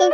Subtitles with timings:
[0.00, 0.08] Geek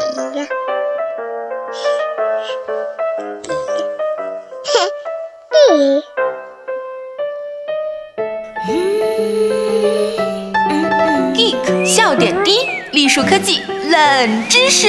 [11.85, 14.89] 笑点低，栗树科技冷知识。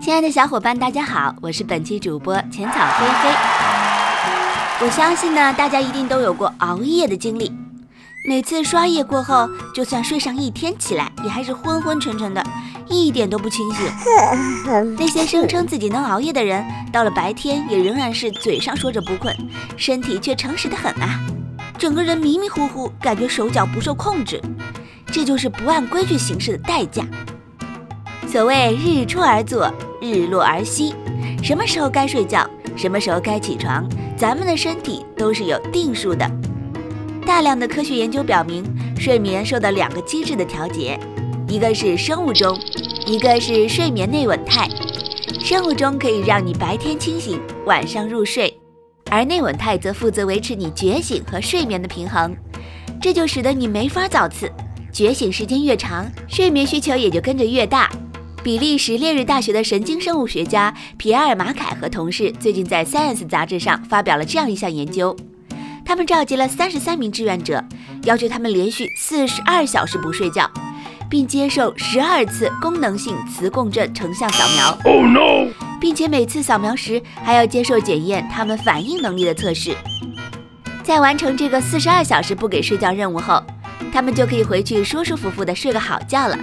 [0.00, 3.28] 亲爱的小伙伴，大家好，我是本期主播浅草菲菲。
[4.80, 7.52] 我相信呢，大家一定都有过熬夜的经历。
[8.24, 12.40] 每次刷夜过后，就算睡上一天，起来也还是昏昏沉沉的，
[12.88, 13.84] 一点都不清醒。
[14.96, 19.36] 那些声称自己能熬夜的人，到了白天也仍然是嘴上说着不困，
[19.76, 21.20] 身体却诚实的很啊，
[21.76, 24.40] 整个人迷迷糊糊，感觉手脚不受控制。
[25.06, 27.04] 这就是不按规矩行事的代价。
[28.28, 29.68] 所谓日出而作，
[30.00, 30.94] 日落而息，
[31.42, 33.84] 什么时候该睡觉，什么时候该起床，
[34.16, 36.30] 咱们的身体都是有定数的。
[37.32, 38.62] 大量的科学研究表明，
[39.00, 41.00] 睡眠受到两个机制的调节，
[41.48, 42.54] 一个是生物钟，
[43.06, 44.68] 一个是睡眠内稳态。
[45.40, 48.54] 生物钟可以让你白天清醒，晚上入睡，
[49.10, 52.36] 而内稳态则负责维持你觉醒和睡眠的平衡。
[53.00, 54.52] 这就使得你没法造次，
[54.92, 57.90] 觉醒时间越长，睡眠需求也就跟着越大。
[58.44, 65.16] 比利时烈日大学的神经生物学家皮埃尔·马凯和同事最近在《Science》杂志上发表了这样一项研究。
[65.92, 67.62] 他们召集了三十三名志愿者，
[68.04, 70.50] 要求他们连续四十二小时不睡觉，
[71.10, 74.78] 并接受十二次功能性磁共振成像扫描。
[74.90, 75.52] Oh no！
[75.78, 79.76] 并且每次扫描时还要接受检验他们反应能力的测试。
[80.82, 83.44] 在完成这个四十二小时不给睡觉任务后，
[83.92, 86.38] 他们就可以回去舒舒服服地睡个好觉了。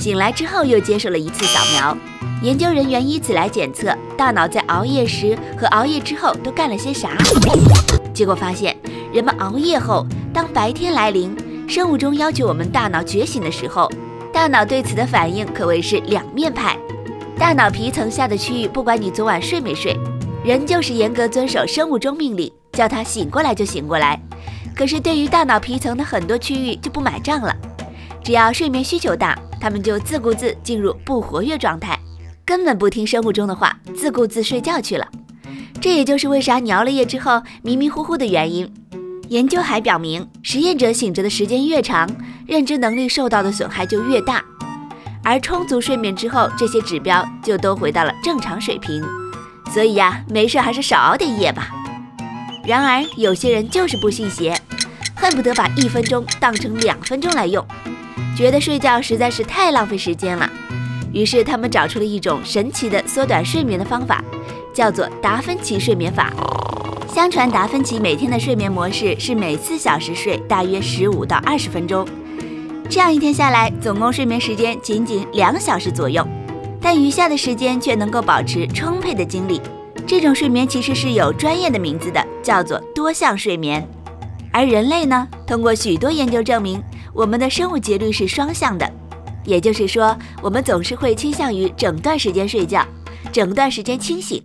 [0.00, 1.94] 醒来之后又接受了一次扫描，
[2.40, 7.10] 研究人员以此来检测大脑在熬夜时和熬夜之后都干了些啥。
[8.16, 8.74] 结果发现，
[9.12, 11.36] 人们熬夜后，当白天来临，
[11.68, 13.92] 生物钟要求我们大脑觉醒的时候，
[14.32, 16.78] 大脑对此的反应可谓是两面派。
[17.38, 19.94] 大脑皮层下的区域，不管你昨晚睡没睡，
[20.42, 24.18] 人就是严格遵守生物钟命令，叫他醒过来就醒过来。
[24.74, 27.54] 可是对于大脑皮层的很多区域就不买账了，
[28.24, 31.98] 只要睡眠需求大，他们就自顾自进入不活跃状态，
[32.46, 35.06] 根本不听生物钟的话，自顾自睡觉去了。
[35.86, 38.68] 这也就是为啥你熬了夜之后迷迷糊糊的原因。
[39.28, 42.10] 研究还表明，实验者醒着的时间越长，
[42.44, 44.42] 认知能力受到的损害就越大。
[45.22, 49.00] 而充足睡眠之后，这些指标就都回到了正常水平。
[49.72, 51.68] 所以呀，没事还是少熬点夜吧。
[52.66, 54.60] 然而，有些人就是不信邪，
[55.14, 57.64] 恨不得把一分钟当成两分钟来用，
[58.36, 60.50] 觉得睡觉实在是太浪费时间了。
[61.12, 64.20] 于是，他们找出了一种神奇的缩短睡眠的方法。
[64.76, 66.30] 叫做达芬奇睡眠法。
[67.08, 72.06] 相传达芬奇每天的睡眠模式是每四小时睡大约十五到二十分钟，
[72.90, 76.22] 这样一天下来，总共睡眠时间仅仅两小时左右，
[76.78, 79.62] 但余下的时间却能够保持充沛的精力。
[80.06, 83.82] 这种睡眠其实是有专业的名字的，叫做多项睡眠。
[84.52, 86.82] 而人类呢，通过许多研究证明，
[87.14, 88.86] 我们的生物节律是双向的，
[89.46, 92.84] 也就是说，我们总是会倾向于整段时间睡觉，
[93.32, 94.42] 整段时间清醒。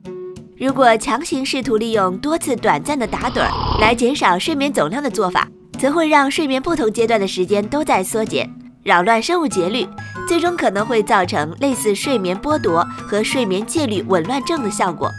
[0.62, 3.50] 如果强行试图利用多次短暂的打盹儿
[3.80, 5.48] 来减少睡眠总量的做法，
[5.80, 8.48] 则会让睡眠不同阶段的时间都在缩减，
[8.84, 9.88] 扰乱生物节律，
[10.28, 15.10] 最终可能会造成类似睡眠剥夺和睡眠戒律紊乱症的效果，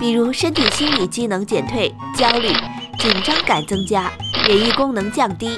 [0.00, 2.48] 比如身体心理机能减退、焦虑、
[2.98, 4.10] 紧张感增加、
[4.48, 5.50] 免疫功能降低。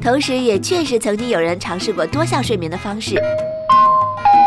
[0.00, 3.20] 同时，也确实曾经有人尝试过多项睡眠的方式。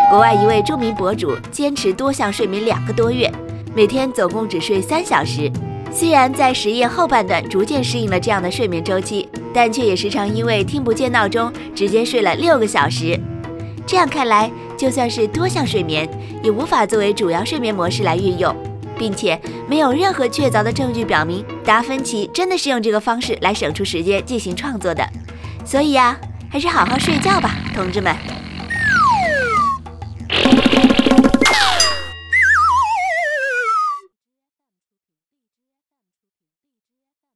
[0.09, 3.29] 国外一位著名博主坚持多项睡眠两个多月。
[3.73, 5.49] 每天总共只睡三小时，
[5.93, 13.17] 虽然在实验后半段逐渐适应了这样的睡眠周期，但却也时常因为听不见闹钟，直接睡了六个小时。
[13.87, 16.09] 这样看来，就算是多项睡眠，
[16.43, 18.53] 也无法作为主要睡眠模式来运用，
[18.97, 19.39] 并且
[19.69, 25.07] 没有任何确凿的证据表明达芬奇真的是用这个方式来省出时间进行创作的。
[25.63, 26.19] 所以呀，
[26.49, 28.40] 还是好好睡觉吧，同志们。